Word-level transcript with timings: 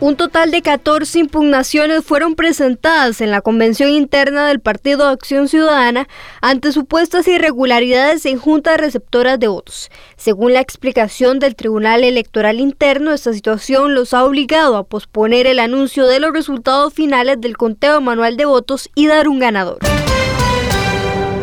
Un 0.00 0.16
total 0.16 0.50
de 0.50 0.60
14 0.60 1.20
impugnaciones 1.20 2.04
fueron 2.04 2.34
presentadas 2.34 3.20
en 3.20 3.30
la 3.30 3.40
convención 3.40 3.90
interna 3.90 4.48
del 4.48 4.60
Partido 4.60 5.06
Acción 5.06 5.48
Ciudadana 5.48 6.08
ante 6.40 6.72
supuestas 6.72 7.28
irregularidades 7.28 8.26
en 8.26 8.38
juntas 8.38 8.76
receptoras 8.76 9.38
de 9.38 9.48
votos. 9.48 9.90
Según 10.16 10.52
la 10.52 10.60
explicación 10.60 11.38
del 11.38 11.54
Tribunal 11.54 12.02
Electoral 12.02 12.58
Interno, 12.58 13.12
esta 13.12 13.32
situación 13.32 13.94
los 13.94 14.12
ha 14.14 14.24
obligado 14.24 14.76
a 14.76 14.84
posponer 14.84 15.46
el 15.46 15.60
anuncio 15.60 16.06
de 16.06 16.18
los 16.18 16.32
resultados 16.32 16.92
finales 16.92 17.40
del 17.40 17.56
conteo 17.56 18.00
manual 18.00 18.36
de 18.36 18.46
votos 18.46 18.90
y 18.96 19.06
dar 19.06 19.28
un 19.28 19.38
ganador. 19.38 19.78